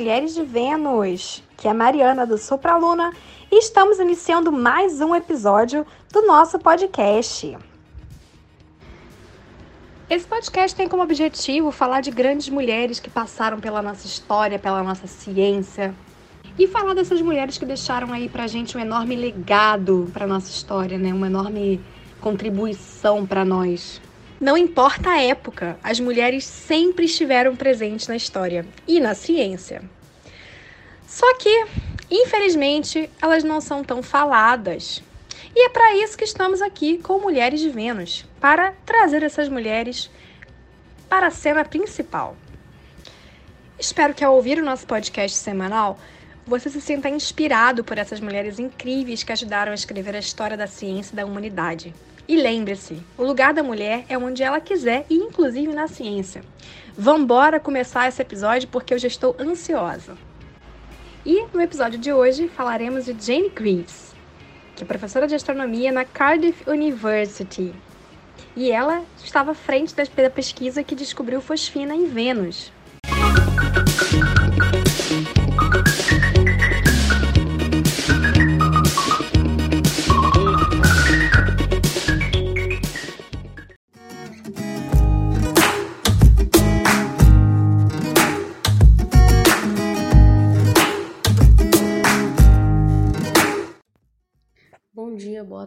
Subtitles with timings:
[0.00, 1.42] Mulheres de Vênus!
[1.58, 3.12] Que é a Mariana do Sopraluna
[3.52, 7.58] e estamos iniciando mais um episódio do nosso podcast.
[10.08, 14.82] Esse podcast tem como objetivo falar de grandes mulheres que passaram pela nossa história, pela
[14.82, 15.94] nossa ciência,
[16.58, 20.96] e falar dessas mulheres que deixaram aí pra gente um enorme legado pra nossa história,
[20.96, 21.12] né?
[21.12, 21.78] Uma enorme
[22.22, 24.00] contribuição para nós.
[24.40, 29.82] Não importa a época, as mulheres sempre estiveram presentes na história e na ciência.
[31.06, 31.66] Só que,
[32.10, 35.02] infelizmente, elas não são tão faladas.
[35.54, 40.10] E é para isso que estamos aqui com Mulheres de Vênus para trazer essas mulheres
[41.06, 42.34] para a cena principal.
[43.78, 45.98] Espero que ao ouvir o nosso podcast semanal,
[46.46, 50.66] você se sinta inspirado por essas mulheres incríveis que ajudaram a escrever a história da
[50.66, 51.94] ciência e da humanidade.
[52.30, 56.42] E lembre-se, o lugar da mulher é onde ela quiser e inclusive na ciência.
[56.96, 60.16] Vambora começar esse episódio porque eu já estou ansiosa.
[61.26, 64.14] E no episódio de hoje falaremos de Jane Greaves,
[64.76, 67.74] que é professora de astronomia na Cardiff University.
[68.54, 72.70] E ela estava à frente da pesquisa que descobriu fosfina em Vênus.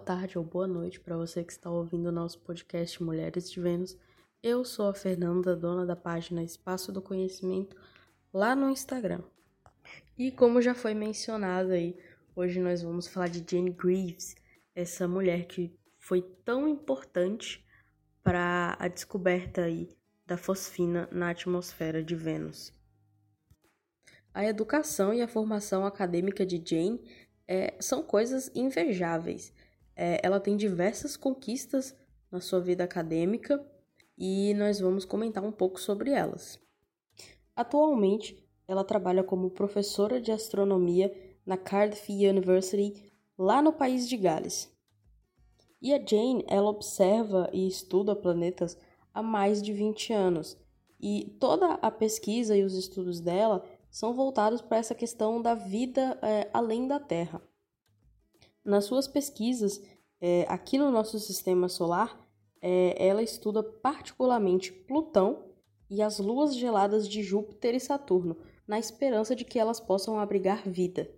[0.03, 3.97] Tarde ou boa noite para você que está ouvindo o nosso podcast Mulheres de Vênus.
[4.43, 7.77] Eu sou a Fernanda, dona da página Espaço do Conhecimento
[8.33, 9.21] lá no Instagram.
[10.17, 11.97] E como já foi mencionado aí,
[12.35, 14.35] hoje nós vamos falar de Jane Greaves,
[14.75, 17.65] essa mulher que foi tão importante
[18.21, 19.87] para a descoberta aí
[20.25, 22.73] da fosfina na atmosfera de Vênus.
[24.33, 26.99] A educação e a formação acadêmica de Jane
[27.47, 29.53] é, são coisas invejáveis.
[29.95, 31.95] É, ela tem diversas conquistas
[32.31, 33.63] na sua vida acadêmica
[34.17, 36.59] e nós vamos comentar um pouco sobre elas.
[37.55, 41.13] Atualmente, ela trabalha como professora de astronomia
[41.45, 44.71] na Cardiff University, lá no país de Gales.
[45.81, 48.77] E a Jane, ela observa e estuda planetas
[49.13, 50.57] há mais de 20 anos,
[50.99, 56.17] e toda a pesquisa e os estudos dela são voltados para essa questão da vida
[56.21, 57.41] é, além da Terra.
[58.63, 59.81] Nas suas pesquisas
[60.21, 62.17] é, aqui no nosso sistema solar,
[62.61, 65.51] é, ela estuda particularmente Plutão
[65.89, 70.67] e as luas geladas de Júpiter e Saturno, na esperança de que elas possam abrigar
[70.67, 71.13] vida.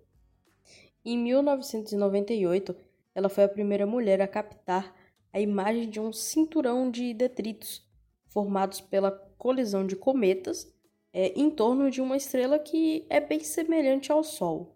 [1.05, 2.75] Em 1998,
[3.13, 4.95] ela foi a primeira mulher a captar
[5.31, 7.87] a imagem de um cinturão de detritos
[8.25, 10.73] formados pela colisão de cometas
[11.13, 14.75] é, em torno de uma estrela que é bem semelhante ao Sol.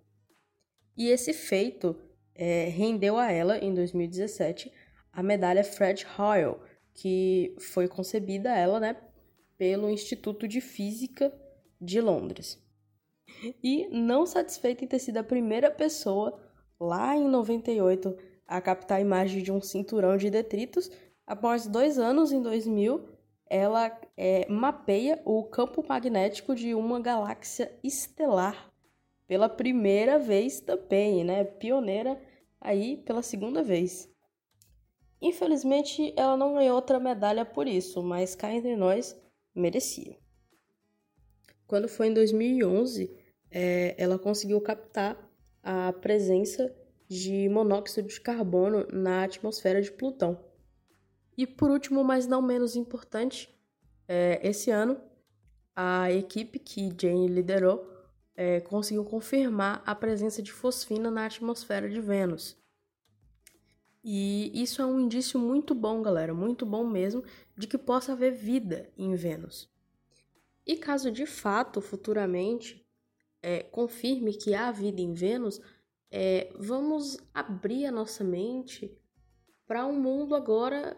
[0.96, 1.96] E esse feito
[2.42, 4.72] é, rendeu a ela, em 2017,
[5.12, 6.56] a medalha Fred Hoyle,
[6.94, 8.96] que foi concebida ela, né,
[9.58, 11.34] pelo Instituto de Física
[11.82, 12.58] de Londres.
[13.62, 16.42] E não satisfeita em ter sido a primeira pessoa,
[16.80, 18.18] lá em 98,
[18.48, 20.90] a captar a imagem de um cinturão de detritos,
[21.28, 23.06] após dois anos, em 2000,
[23.50, 28.72] ela é, mapeia o campo magnético de uma galáxia estelar
[29.28, 31.44] pela primeira vez também, né?
[31.44, 32.20] Pioneira
[32.60, 34.10] aí pela segunda vez.
[35.22, 39.20] Infelizmente, ela não ganhou outra medalha por isso, mas cá entre nós,
[39.54, 40.18] merecia.
[41.68, 43.16] Quando foi em 2011,
[43.52, 45.18] é, ela conseguiu captar
[45.62, 46.74] a presença
[47.08, 50.40] de monóxido de carbono na atmosfera de Plutão.
[51.38, 53.50] E por último, mas não menos importante,
[54.08, 55.00] é, esse ano
[55.76, 57.99] a equipe que Jane liderou
[58.40, 62.56] é, conseguiu confirmar a presença de fosfina na atmosfera de Vênus.
[64.02, 67.22] E isso é um indício muito bom, galera, muito bom mesmo,
[67.58, 69.70] de que possa haver vida em Vênus.
[70.66, 72.88] E caso de fato, futuramente,
[73.44, 75.60] é, confirme que há vida em Vênus,
[76.10, 78.98] é, vamos abrir a nossa mente
[79.68, 80.98] para um mundo agora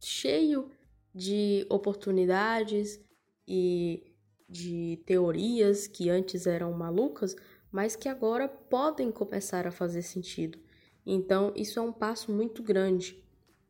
[0.00, 0.68] cheio
[1.14, 3.00] de oportunidades
[3.46, 4.11] e
[4.52, 7.34] de teorias que antes eram malucas,
[7.70, 10.58] mas que agora podem começar a fazer sentido.
[11.06, 13.24] Então, isso é um passo muito grande.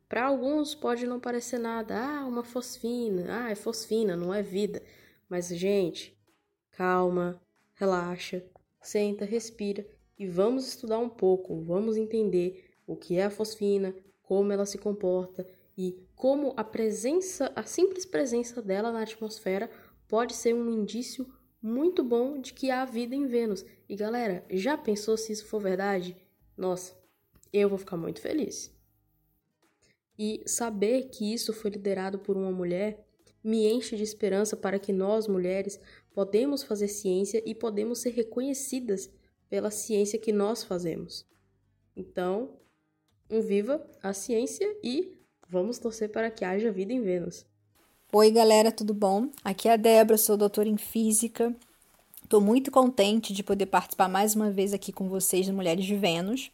[0.09, 4.83] Para alguns pode não parecer nada, ah, uma fosfina, ah, é fosfina, não é vida.
[5.29, 6.15] Mas, gente,
[6.71, 7.41] calma,
[7.73, 8.43] relaxa,
[8.81, 9.87] senta, respira
[10.19, 14.77] e vamos estudar um pouco, vamos entender o que é a fosfina, como ela se
[14.77, 15.47] comporta
[15.77, 19.71] e como a presença, a simples presença dela na atmosfera
[20.07, 21.27] pode ser um indício
[21.61, 23.65] muito bom de que há vida em Vênus.
[23.87, 26.15] E galera, já pensou se isso for verdade?
[26.57, 26.97] Nossa,
[27.51, 28.71] eu vou ficar muito feliz.
[30.17, 33.05] E saber que isso foi liderado por uma mulher
[33.43, 35.79] me enche de esperança para que nós, mulheres,
[36.13, 39.11] podemos fazer ciência e podemos ser reconhecidas
[39.49, 41.27] pela ciência que nós fazemos.
[41.95, 42.57] Então,
[43.29, 45.17] um viva a ciência e
[45.47, 47.45] vamos torcer para que haja vida em Vênus.
[48.15, 49.27] Oi, galera, tudo bom?
[49.43, 51.51] Aqui é a Débora, sou doutora em física.
[52.23, 56.51] Estou muito contente de poder participar mais uma vez aqui com vocês, Mulheres de Vênus.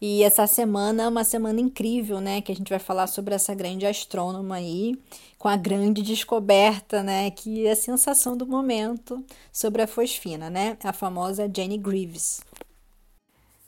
[0.00, 2.40] E essa semana é uma semana incrível, né?
[2.40, 4.96] Que a gente vai falar sobre essa grande astrônoma aí,
[5.40, 7.32] com a grande descoberta, né?
[7.32, 10.78] Que é a sensação do momento sobre a fosfina, né?
[10.84, 12.42] A famosa Jenny Greaves.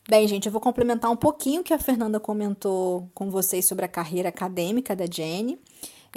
[0.07, 3.83] Bem, gente, eu vou complementar um pouquinho o que a Fernanda comentou com vocês sobre
[3.83, 5.59] a carreira acadêmica da Jenny.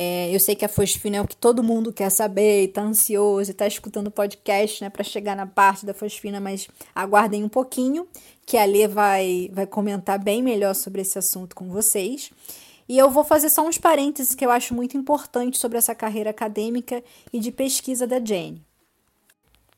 [0.00, 3.50] É, eu sei que a fosfina é o que todo mundo quer saber, está ansioso,
[3.50, 8.06] está escutando o podcast, né, para chegar na parte da fosfina, mas aguardem um pouquinho,
[8.46, 12.30] que a Lê vai, vai comentar bem melhor sobre esse assunto com vocês.
[12.88, 16.30] E eu vou fazer só uns parênteses que eu acho muito importante sobre essa carreira
[16.30, 17.02] acadêmica
[17.32, 18.62] e de pesquisa da Jane.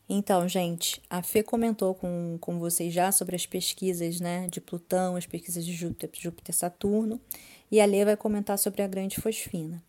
[0.06, 5.16] Então, gente, a Fê comentou com, com vocês já sobre as pesquisas né, de Plutão,
[5.16, 7.18] as pesquisas de Júpiter, Júpiter Saturno,
[7.70, 9.82] e a Lê vai comentar sobre a grande fosfina.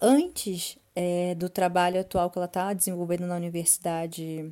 [0.00, 4.50] Antes é, do trabalho atual que ela está desenvolvendo na universidade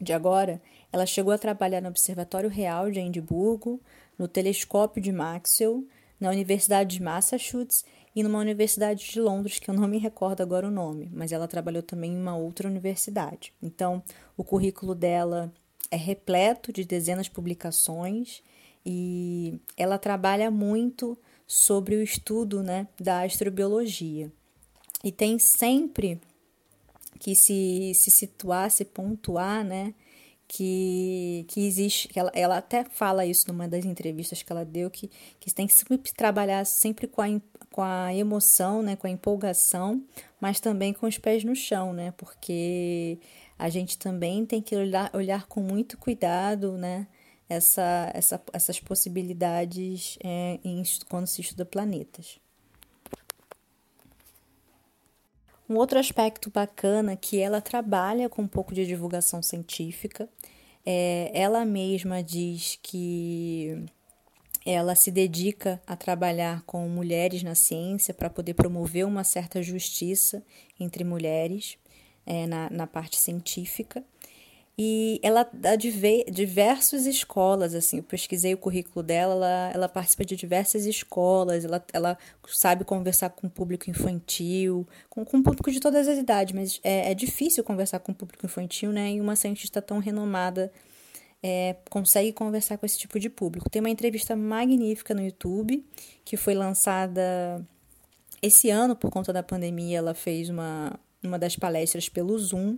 [0.00, 0.60] de agora,
[0.92, 3.80] ela chegou a trabalhar no Observatório Real de Edimburgo,
[4.18, 5.86] no Telescópio de Maxwell,
[6.18, 7.84] na Universidade de Massachusetts
[8.16, 11.46] e numa universidade de Londres, que eu não me recordo agora o nome, mas ela
[11.46, 13.52] trabalhou também em uma outra universidade.
[13.62, 14.02] Então,
[14.36, 15.52] o currículo dela
[15.88, 18.42] é repleto de dezenas de publicações
[18.84, 21.16] e ela trabalha muito
[21.46, 24.32] sobre o estudo né, da astrobiologia.
[25.04, 26.18] E tem sempre
[27.20, 29.94] que se, se situar, se pontuar, né?
[30.48, 34.90] Que, que existe, que ela, ela até fala isso numa das entrevistas que ela deu,
[34.90, 35.10] que,
[35.40, 37.26] que tem que sempre trabalhar sempre com a,
[37.70, 40.04] com a emoção, né, com a empolgação,
[40.38, 43.18] mas também com os pés no chão, né, porque
[43.58, 47.08] a gente também tem que olhar, olhar com muito cuidado, né,
[47.48, 52.38] essa, essa, essas possibilidades é, em, quando se estuda planetas.
[55.68, 60.28] Um outro aspecto bacana que ela trabalha com um pouco de divulgação científica.
[60.84, 63.86] É, ela mesma diz que
[64.66, 70.42] ela se dedica a trabalhar com mulheres na ciência para poder promover uma certa justiça
[70.78, 71.78] entre mulheres
[72.26, 74.04] é, na, na parte científica.
[74.76, 80.34] E ela dá diversas escolas, assim, eu pesquisei o currículo dela, ela, ela participa de
[80.34, 82.18] diversas escolas, ela, ela
[82.48, 86.80] sabe conversar com o público infantil, com, com o público de todas as idades, mas
[86.82, 89.12] é, é difícil conversar com o público infantil, né?
[89.12, 90.72] E uma cientista tão renomada
[91.40, 93.70] é, consegue conversar com esse tipo de público.
[93.70, 95.84] Tem uma entrevista magnífica no YouTube,
[96.24, 97.64] que foi lançada
[98.42, 102.76] esse ano por conta da pandemia, ela fez uma, uma das palestras pelo Zoom,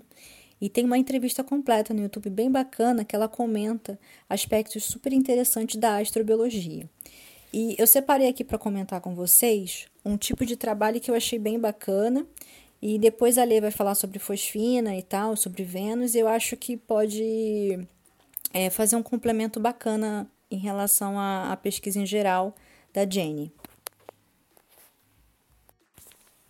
[0.61, 3.98] e tem uma entrevista completa no YouTube bem bacana que ela comenta
[4.29, 6.89] aspectos super interessantes da astrobiologia.
[7.53, 11.39] E eu separei aqui para comentar com vocês um tipo de trabalho que eu achei
[11.39, 12.27] bem bacana.
[12.81, 16.15] E depois a Lê vai falar sobre fosfina e tal, sobre Vênus.
[16.15, 17.79] E eu acho que pode
[18.53, 22.55] é, fazer um complemento bacana em relação à, à pesquisa em geral
[22.93, 23.51] da Jenny.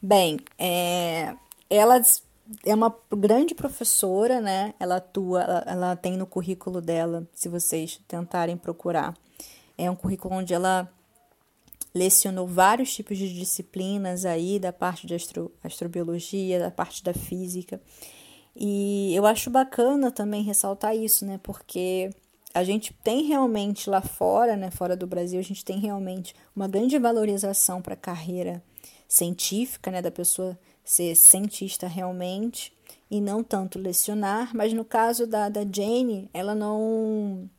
[0.02, 1.34] Bem, é,
[1.70, 2.25] elas
[2.64, 4.74] é uma grande professora, né?
[4.78, 9.14] Ela atua, ela, ela, tem no currículo dela, se vocês tentarem procurar,
[9.76, 10.90] é um currículo onde ela
[11.94, 17.80] lecionou vários tipos de disciplinas aí, da parte de astro, astrobiologia, da parte da física.
[18.54, 21.40] E eu acho bacana também ressaltar isso, né?
[21.42, 22.10] Porque
[22.54, 24.70] a gente tem realmente lá fora, né?
[24.70, 28.62] Fora do Brasil, a gente tem realmente uma grande valorização para a carreira
[29.08, 30.00] científica, né?
[30.00, 32.72] Da pessoa ser cientista realmente
[33.10, 37.50] e não tanto lecionar, mas no caso da, da Jane, ela não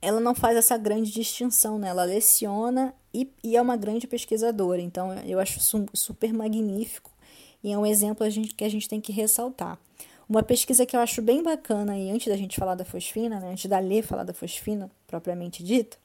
[0.00, 1.88] ela não faz essa grande distinção, né?
[1.88, 4.80] Ela leciona e, e é uma grande pesquisadora.
[4.80, 7.10] Então, eu acho su super magnífico
[7.62, 9.78] e é um exemplo a gente, que a gente tem que ressaltar.
[10.28, 13.50] Uma pesquisa que eu acho bem bacana, e antes da gente falar da fosfina, né,
[13.50, 15.96] antes da Lê falar da fosfina propriamente dita,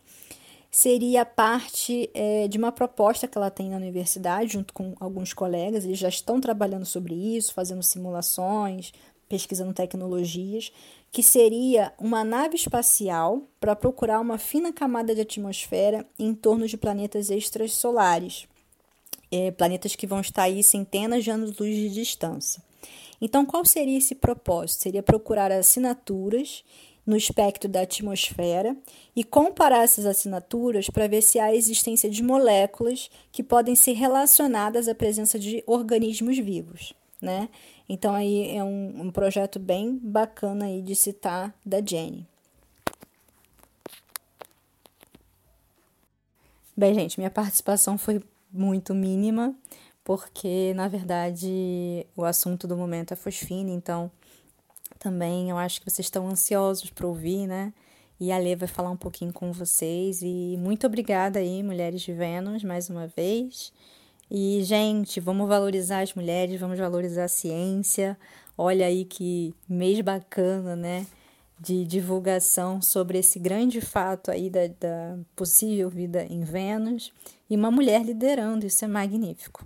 [0.70, 5.86] seria parte é, de uma proposta que ela tem na universidade, junto com alguns colegas.
[5.86, 8.92] Eles já estão trabalhando sobre isso, fazendo simulações,
[9.28, 10.72] pesquisando tecnologias,
[11.12, 16.78] que seria uma nave espacial para procurar uma fina camada de atmosfera em torno de
[16.78, 18.48] planetas extrasolares,
[19.32, 22.62] é, planetas que vão estar aí centenas de anos-luz de distância.
[23.20, 24.84] Então, qual seria esse propósito?
[24.84, 26.64] Seria procurar assinaturas
[27.08, 28.76] no espectro da atmosfera
[29.16, 34.90] e comparar essas assinaturas para ver se há existência de moléculas que podem ser relacionadas
[34.90, 37.48] à presença de organismos vivos, né?
[37.88, 42.28] Então aí é um, um projeto bem bacana aí de citar da Jenny.
[46.76, 48.22] Bem, gente, minha participação foi
[48.52, 49.56] muito mínima,
[50.04, 54.12] porque na verdade o assunto do momento é fosfina, então
[54.98, 57.74] também eu acho que vocês estão ansiosos para ouvir, né?
[58.20, 60.22] E a Lê vai falar um pouquinho com vocês.
[60.22, 63.72] E muito obrigada aí, Mulheres de Vênus, mais uma vez.
[64.30, 68.18] E, gente, vamos valorizar as mulheres, vamos valorizar a ciência.
[68.58, 71.06] Olha aí que mês bacana, né?
[71.60, 77.14] De divulgação sobre esse grande fato aí da, da possível vida em Vênus.
[77.50, 79.66] E uma mulher liderando, isso é magnífico.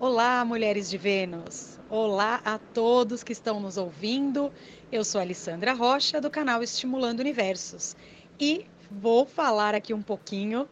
[0.00, 1.78] Olá, mulheres de Vênus!
[1.90, 4.50] Olá a todos que estão nos ouvindo.
[4.90, 7.94] Eu sou Alessandra Rocha, do canal Estimulando Universos,
[8.40, 10.66] e vou falar aqui um pouquinho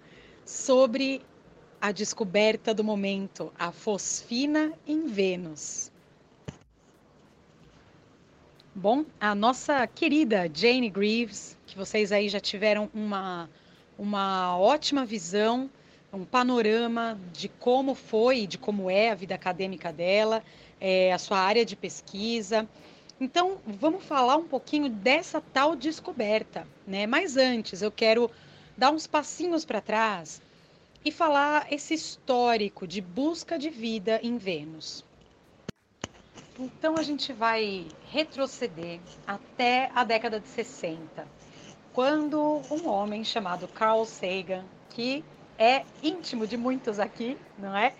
[0.46, 1.20] sobre
[1.78, 5.92] a descoberta do momento, a fosfina em Vênus.
[8.74, 13.50] Bom, a nossa querida Jane Greaves, que vocês aí já tiveram uma,
[13.98, 15.68] uma ótima visão,
[16.12, 20.42] um panorama de como foi, de como é a vida acadêmica dela,
[20.80, 22.68] é, a sua área de pesquisa.
[23.20, 27.06] Então, vamos falar um pouquinho dessa tal descoberta, né?
[27.06, 28.30] Mas antes, eu quero
[28.76, 30.40] dar uns passinhos para trás
[31.04, 35.04] e falar esse histórico de busca de vida em Vênus.
[36.58, 41.26] Então, a gente vai retroceder até a década de 60,
[41.92, 45.24] quando um homem chamado Carl Sagan, que
[45.58, 47.92] é íntimo de muitos aqui, não é?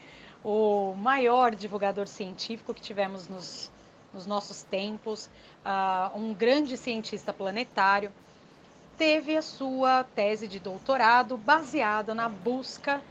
[0.45, 3.71] o maior divulgador científico que tivemos nos,
[4.13, 5.29] nos nossos tempos,
[5.65, 8.13] uh, um grande cientista planetário,
[8.97, 13.03] teve a sua tese de doutorado baseada na busca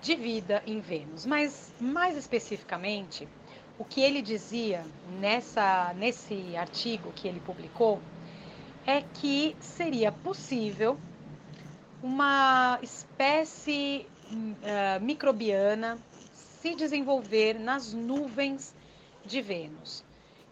[0.00, 1.26] de vida em Vênus.
[1.26, 3.28] Mas, mais especificamente,
[3.78, 4.84] o que ele dizia
[5.20, 8.00] nessa, nesse artigo que ele publicou
[8.86, 10.98] é que seria possível
[12.02, 15.98] uma espécie uh, microbiana
[16.32, 18.74] se desenvolver nas nuvens
[19.24, 20.04] de Vênus.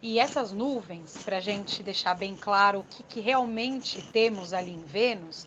[0.02, 4.71] E essas nuvens, para a gente deixar bem claro o que, que realmente temos ali
[4.71, 5.47] em Vênus,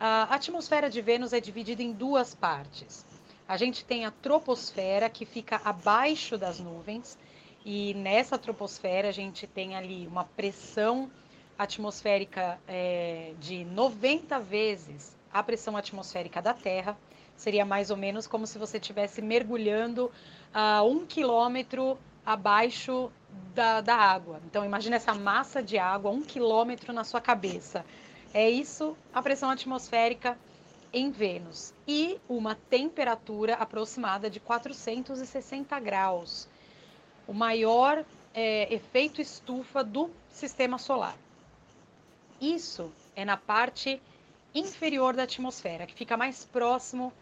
[0.00, 3.04] a atmosfera de Vênus é dividida em duas partes.
[3.46, 7.18] A gente tem a troposfera, que fica abaixo das nuvens,
[7.64, 11.10] e nessa troposfera a gente tem ali uma pressão
[11.58, 16.96] atmosférica é, de 90 vezes a pressão atmosférica da Terra
[17.36, 20.10] seria mais ou menos como se você estivesse mergulhando
[20.52, 23.10] a uh, um quilômetro abaixo
[23.54, 24.40] da, da água.
[24.46, 27.84] Então, imagine essa massa de água, um quilômetro na sua cabeça.
[28.32, 30.38] É isso a pressão atmosférica
[30.92, 31.74] em Vênus.
[31.86, 36.48] E uma temperatura aproximada de 460 graus.
[37.26, 41.16] O maior é, efeito estufa do sistema solar.
[42.40, 44.00] Isso é na parte
[44.54, 47.12] inferior da atmosfera, que fica mais próximo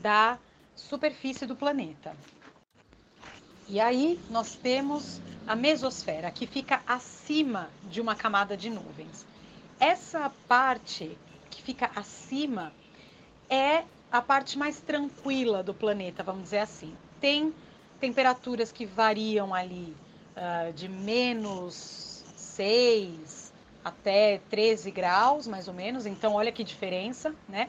[0.00, 0.38] da
[0.74, 2.16] superfície do planeta.
[3.68, 9.26] E aí nós temos a mesosfera, que fica acima de uma camada de nuvens.
[9.78, 11.16] Essa parte
[11.50, 12.72] que fica acima
[13.48, 16.94] é a parte mais tranquila do planeta, vamos dizer assim.
[17.20, 17.54] Tem
[18.00, 19.94] temperaturas que variam ali
[20.36, 23.47] uh, de menos 6
[23.88, 26.06] até 13 graus, mais ou menos.
[26.06, 27.68] Então, olha que diferença, né?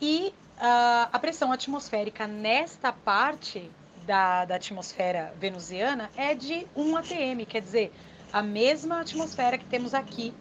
[0.00, 3.70] E uh, a pressão atmosférica nesta parte
[4.06, 7.92] da, da atmosfera venusiana é de 1 atm, quer dizer,
[8.32, 10.32] a mesma atmosfera que temos aqui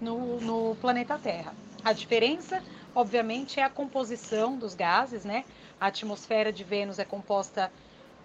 [0.00, 1.54] no, no planeta Terra.
[1.84, 2.62] A diferença,
[2.94, 5.44] obviamente, é a composição dos gases, né?
[5.80, 7.70] A atmosfera de Vênus é composta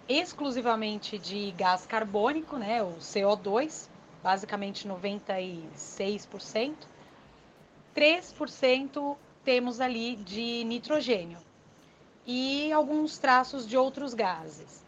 [0.08, 2.82] exclusivamente de gás carbônico, né?
[2.82, 3.88] O CO2,
[4.22, 6.74] basicamente 96%.
[7.94, 11.38] 3% temos ali de nitrogênio
[12.26, 14.84] e alguns traços de outros gases.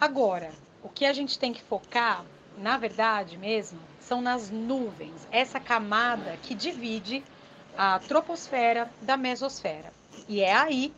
[0.00, 0.52] Agora,
[0.82, 2.24] o que a gente tem que focar,
[2.58, 7.24] na verdade mesmo, são nas nuvens, essa camada que divide
[7.76, 9.92] a troposfera da mesosfera.
[10.28, 10.92] E é aí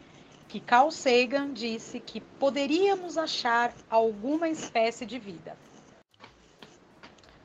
[0.49, 5.57] que Carl Sagan disse que poderíamos achar alguma espécie de vida.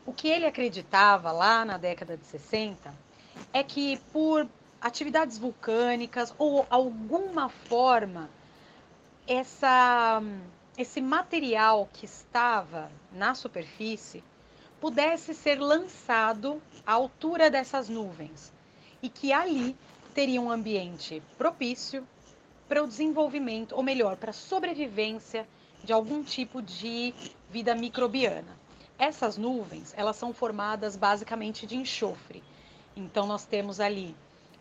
[0.05, 2.93] O que ele acreditava lá na década de 60
[3.53, 4.47] é que por
[4.81, 8.29] atividades vulcânicas ou alguma forma
[9.25, 10.21] essa
[10.77, 14.23] esse material que estava na superfície
[14.81, 18.51] pudesse ser lançado à altura dessas nuvens
[19.01, 19.75] e que ali
[20.13, 22.05] teria um ambiente propício
[22.67, 25.47] para o desenvolvimento, ou melhor, para a sobrevivência
[25.83, 27.13] de algum tipo de
[27.49, 28.62] vida microbiana.
[28.97, 32.43] Essas nuvens, elas são formadas basicamente de enxofre.
[32.95, 34.15] Então nós temos ali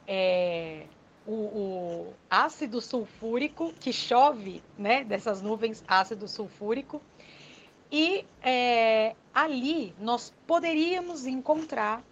[0.06, 0.86] é,
[1.26, 7.00] o, o, ácido sulfúrico que chove, né, dessas nuvens ácido sulfúrico,
[7.90, 12.02] e é, ali nós poderíamos encontrar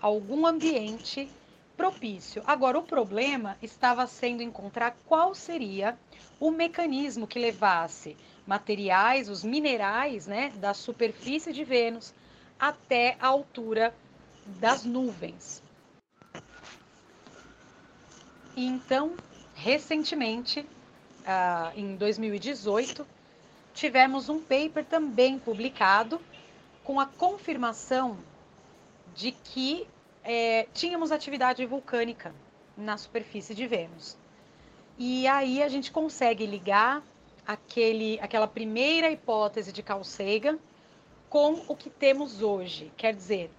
[0.00, 1.30] algum ambiente
[1.80, 2.42] propício.
[2.46, 5.98] Agora, o problema estava sendo encontrar qual seria
[6.38, 12.12] o mecanismo que levasse materiais, os minerais, né, da superfície de Vênus
[12.58, 13.94] até a altura
[14.44, 15.62] das nuvens.
[18.54, 19.14] E então,
[19.54, 23.06] recentemente, uh, em 2018,
[23.72, 26.20] tivemos um paper também publicado
[26.84, 28.18] com a confirmação
[29.14, 29.88] de que
[30.32, 32.32] é, tínhamos atividade vulcânica
[32.76, 34.16] na superfície de Vênus.
[34.96, 37.02] E aí a gente consegue ligar
[37.44, 40.56] aquele, aquela primeira hipótese de Carl Sagan
[41.28, 42.92] com o que temos hoje.
[42.96, 43.50] Quer dizer,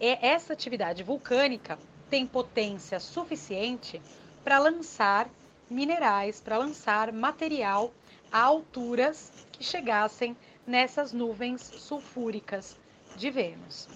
[0.00, 1.78] é, essa atividade vulcânica
[2.08, 4.00] tem potência suficiente
[4.42, 5.28] para lançar
[5.68, 7.92] minerais, para lançar material
[8.32, 10.34] a alturas que chegassem
[10.66, 12.78] nessas nuvens sulfúricas
[13.14, 13.90] de Vênus.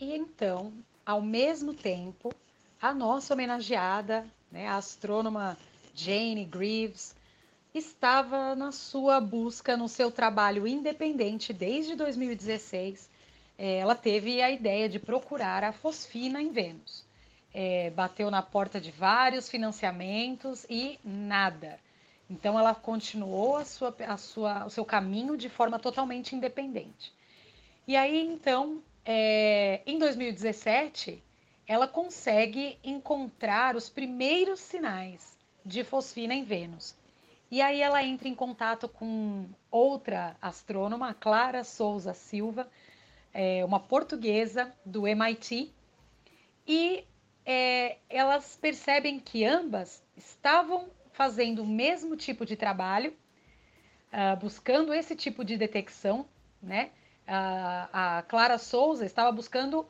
[0.00, 0.72] E então,
[1.06, 2.34] ao mesmo tempo,
[2.82, 5.56] a nossa homenageada, né, a astrônoma
[5.94, 7.14] Jane Greaves,
[7.72, 13.08] estava na sua busca, no seu trabalho independente desde 2016.
[13.56, 17.06] É, ela teve a ideia de procurar a fosfina em Vênus
[17.58, 21.80] é, bateu na porta de vários financiamentos e nada.
[22.28, 27.14] Então ela continuou a sua, a sua, o seu caminho de forma totalmente independente.
[27.88, 31.22] E aí então, é, em 2017,
[31.66, 36.96] ela consegue encontrar os primeiros sinais de fosfina em Vênus.
[37.48, 42.68] E aí ela entra em contato com outra astrônoma, Clara Souza Silva,
[43.32, 45.72] é, uma portuguesa do MIT,
[46.66, 47.04] e
[47.44, 53.14] é, elas percebem que ambas estavam fazendo o mesmo tipo de trabalho,
[54.12, 56.26] uh, buscando esse tipo de detecção,
[56.60, 56.90] né?
[57.26, 59.86] Uh, a Clara Souza estava buscando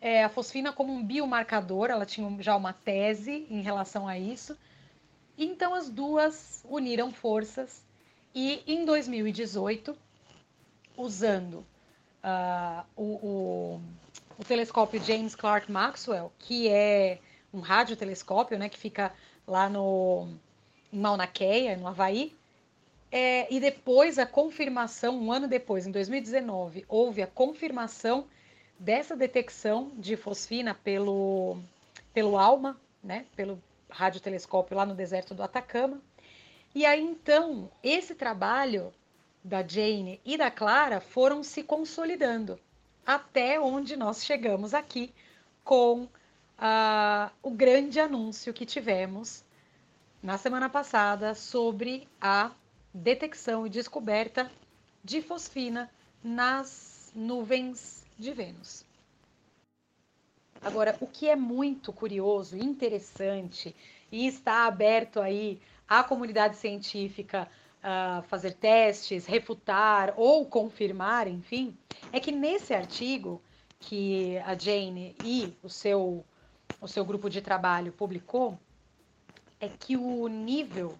[0.00, 4.56] é, a fosfina como um biomarcador, ela tinha já uma tese em relação a isso.
[5.38, 7.84] Então as duas uniram forças
[8.34, 9.96] e em 2018,
[10.96, 11.64] usando
[12.24, 13.80] uh, o, o
[14.40, 17.18] o telescópio James Clark Maxwell, que é
[17.52, 19.12] um radiotelescópio, né, que fica
[19.46, 20.28] lá no
[20.90, 22.34] em Mauna Kea, no Havaí.
[23.12, 28.26] É, e depois a confirmação, um ano depois, em 2019, houve a confirmação
[28.78, 31.58] dessa detecção de fosfina pelo,
[32.14, 36.00] pelo ALMA, né, pelo radiotelescópio lá no deserto do Atacama.
[36.74, 38.92] E aí então, esse trabalho
[39.42, 42.58] da Jane e da Clara foram se consolidando
[43.04, 45.12] até onde nós chegamos aqui
[45.64, 49.44] com uh, o grande anúncio que tivemos
[50.22, 52.52] na semana passada sobre a
[52.92, 54.50] detecção e descoberta
[55.02, 55.90] de fosfina
[56.22, 58.84] nas nuvens de Vênus.
[60.60, 63.74] Agora, o que é muito curioso, interessante
[64.12, 67.48] e está aberto aí à comunidade científica
[67.80, 71.76] uh, fazer testes, refutar ou confirmar, enfim,
[72.12, 73.40] é que nesse artigo
[73.78, 76.24] que a Jane e o seu,
[76.80, 78.58] o seu grupo de trabalho publicou,
[79.58, 80.94] é que o nível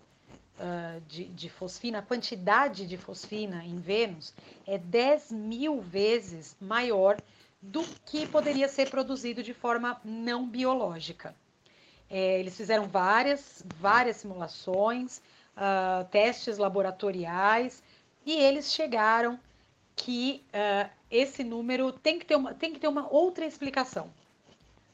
[0.61, 4.35] uh, de, de fosfina, a quantidade de fosfina em Vênus
[4.67, 7.17] é 10 mil vezes maior
[7.61, 11.35] do que poderia ser produzido de forma não biológica.
[12.09, 15.19] É, eles fizeram várias, várias simulações,
[15.57, 17.83] uh, testes laboratoriais,
[18.25, 19.39] e eles chegaram
[19.95, 24.11] que uh, esse número tem que, ter uma, tem que ter uma outra explicação.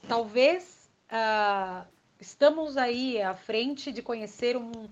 [0.09, 1.87] Talvez uh,
[2.21, 4.89] estamos aí à frente de conhecer um,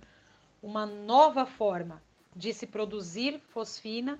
[0.65, 2.03] uma nova forma
[2.35, 4.19] de se produzir fosfina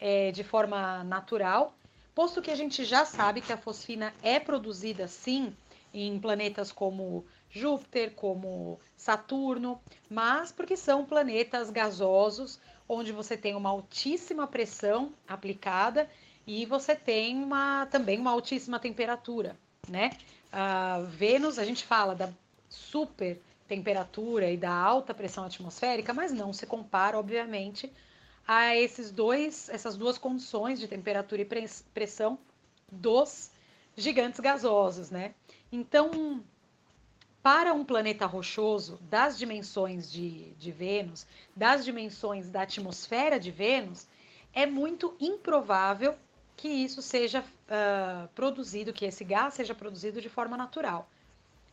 [0.00, 1.74] é, de forma natural,
[2.12, 5.56] posto que a gente já sabe que a fosfina é produzida sim
[5.94, 13.70] em planetas como Júpiter, como Saturno, mas porque são planetas gasosos, onde você tem uma
[13.70, 16.10] altíssima pressão aplicada
[16.44, 19.56] e você tem uma, também uma altíssima temperatura,
[19.88, 20.10] né?
[20.50, 22.28] A Vênus, a gente fala da
[22.68, 27.92] super temperatura e da alta pressão atmosférica, mas não se compara, obviamente,
[28.46, 31.48] a esses dois, essas duas condições de temperatura e
[31.92, 32.38] pressão
[32.90, 33.50] dos
[33.96, 35.34] gigantes gasosos, né?
[35.72, 36.42] Então,
[37.42, 44.06] para um planeta rochoso das dimensões de, de Vênus, das dimensões da atmosfera de Vênus,
[44.52, 46.14] é muito improvável
[46.56, 51.08] que isso seja uh, produzido, que esse gás seja produzido de forma natural.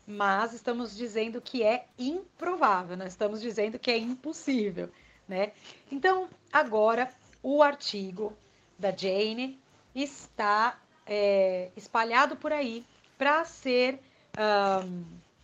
[0.05, 4.89] Mas estamos dizendo que é improvável, nós estamos dizendo que é impossível,
[5.27, 5.53] né?
[5.91, 7.09] Então, agora,
[7.41, 8.35] o artigo
[8.77, 9.59] da Jane
[9.95, 12.85] está é, espalhado por aí
[13.17, 13.99] para ser
[14.37, 15.03] um,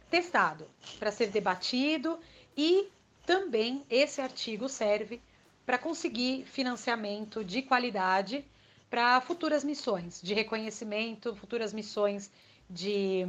[0.09, 0.67] testado,
[0.97, 2.19] para ser debatido
[2.57, 2.89] e
[3.25, 5.21] também esse artigo serve
[5.65, 8.43] para conseguir financiamento de qualidade
[8.89, 12.31] para futuras missões de reconhecimento, futuras missões
[12.67, 13.25] de,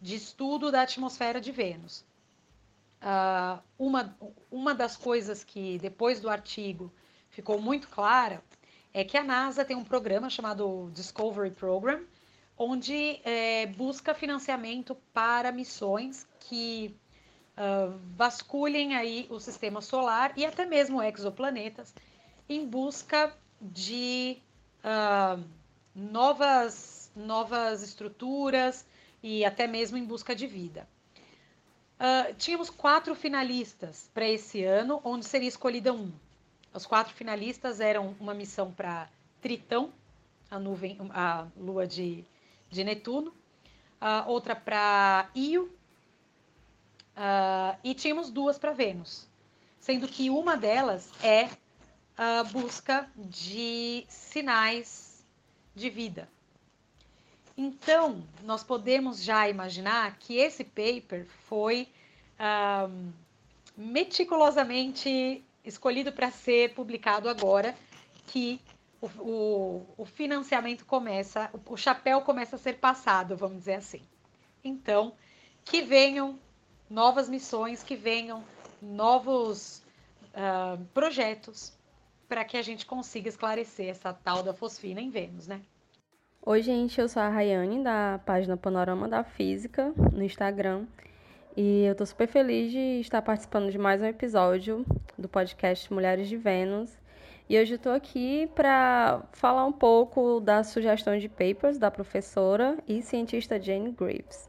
[0.00, 2.04] de estudo da atmosfera de Vênus.
[3.02, 4.16] Uh, uma,
[4.50, 6.92] uma das coisas que depois do artigo
[7.30, 8.42] ficou muito clara
[8.92, 12.02] é que a NASA tem um programa chamado Discovery Program,
[12.58, 16.94] onde é, busca financiamento para missões que
[17.56, 21.94] uh, vasculhem aí o sistema solar e até mesmo exoplanetas
[22.48, 24.38] em busca de
[24.84, 25.42] uh,
[25.94, 28.84] novas, novas estruturas
[29.22, 30.88] e até mesmo em busca de vida.
[31.98, 36.10] Uh, tínhamos quatro finalistas para esse ano, onde seria escolhida um.
[36.72, 39.08] Os quatro finalistas eram uma missão para
[39.42, 39.92] Tritão,
[40.50, 42.24] a nuvem, a lua de,
[42.70, 43.30] de Netuno,
[44.00, 45.64] uh, outra para Io,
[47.16, 49.28] uh, e tínhamos duas para Vênus,
[49.78, 51.50] sendo que uma delas é
[52.16, 55.24] a busca de sinais
[55.74, 56.28] de vida.
[57.56, 61.88] Então, nós podemos já imaginar que esse paper foi
[62.88, 63.12] um,
[63.76, 67.74] meticulosamente escolhido para ser publicado agora,
[68.26, 68.60] que
[69.00, 74.02] o, o, o, financiamento começa, o, o chapéu começa a ser passado, vamos dizer assim.
[74.62, 75.14] Então,
[75.64, 76.38] que venham
[76.88, 78.44] novas missões, que venham
[78.80, 79.82] novos
[80.34, 81.72] uh, projetos
[82.28, 85.60] para que a gente consiga esclarecer essa tal da fosfina em Vênus, né?
[86.42, 90.86] Oi, gente, eu sou a Rayane, da página Panorama da Física, no Instagram.
[91.54, 94.82] E eu tô super feliz de estar participando de mais um episódio
[95.18, 96.98] do podcast Mulheres de Vênus.
[97.46, 102.78] E hoje eu tô aqui para falar um pouco das sugestões de papers da professora
[102.88, 104.48] e cientista Jane Greaves.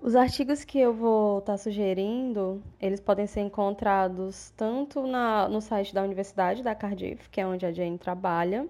[0.00, 5.60] Os artigos que eu vou estar tá sugerindo, eles podem ser encontrados tanto na, no
[5.60, 8.66] site da Universidade da Cardiff, que é onde a Jane trabalha,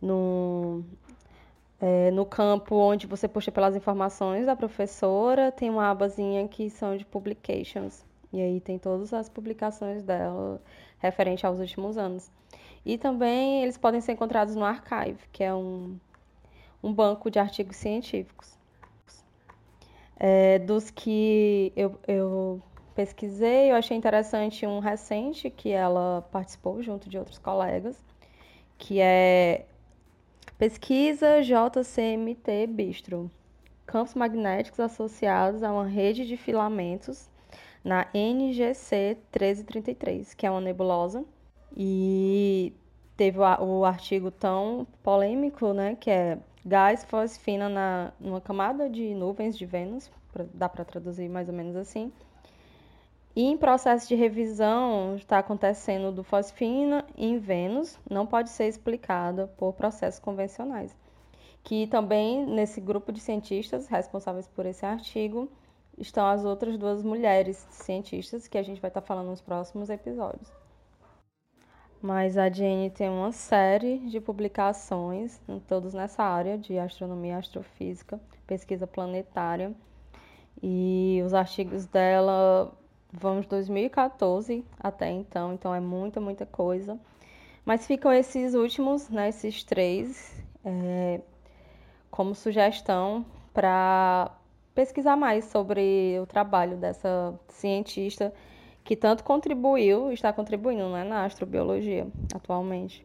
[0.00, 0.84] no,
[1.80, 6.96] é, no campo onde você puxa pelas informações da professora, tem uma abazinha que são
[6.96, 8.04] de publications.
[8.32, 10.60] E aí tem todas as publicações dela
[10.98, 12.30] referente aos últimos anos.
[12.84, 15.98] E também eles podem ser encontrados no Archive, que é um,
[16.82, 18.58] um banco de artigos científicos.
[20.16, 22.62] É, dos que eu, eu
[22.94, 27.96] pesquisei, eu achei interessante um recente que ela participou junto de outros colegas,
[28.76, 29.66] que é
[30.60, 33.30] Pesquisa JCMT Bistro.
[33.86, 37.30] Campos magnéticos associados a uma rede de filamentos
[37.82, 41.24] na NGC 1333, que é uma nebulosa.
[41.74, 42.74] E
[43.16, 49.56] teve o, artigo tão polêmico, né, que é gás fosfina na numa camada de nuvens
[49.56, 50.10] de Vênus,
[50.52, 52.12] dá para traduzir mais ou menos assim.
[53.34, 59.46] E em processo de revisão está acontecendo do fosfina em Vênus, não pode ser explicada
[59.56, 60.96] por processos convencionais.
[61.62, 65.48] Que também nesse grupo de cientistas responsáveis por esse artigo
[65.96, 70.50] estão as outras duas mulheres cientistas que a gente vai estar falando nos próximos episódios.
[72.02, 75.38] Mas a Jane tem uma série de publicações,
[75.68, 79.72] todos nessa área de astronomia astrofísica, pesquisa planetária.
[80.62, 82.74] E os artigos dela
[83.12, 86.98] de 2014 até então, então é muita, muita coisa.
[87.64, 91.20] Mas ficam esses últimos, né, esses três, é,
[92.10, 94.30] como sugestão para
[94.74, 98.32] pesquisar mais sobre o trabalho dessa cientista
[98.82, 103.04] que tanto contribuiu, está contribuindo né, na astrobiologia atualmente.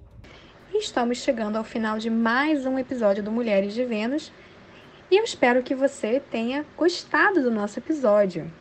[0.73, 4.31] Estamos chegando ao final de mais um episódio do Mulheres de Vênus
[5.11, 8.51] e eu espero que você tenha gostado do nosso episódio.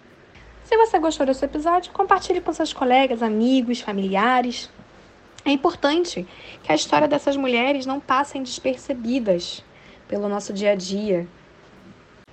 [0.65, 4.71] Se você gostou desse episódio, compartilhe com seus colegas, amigos, familiares.
[5.45, 6.27] É importante
[6.63, 9.63] que a história dessas mulheres não passem despercebidas
[10.09, 11.29] pelo nosso dia a dia,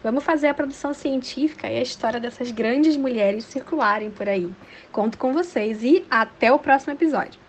[0.03, 4.51] Vamos fazer a produção científica e a história dessas grandes mulheres circularem por aí.
[4.91, 7.40] Conto com vocês e até o próximo episódio.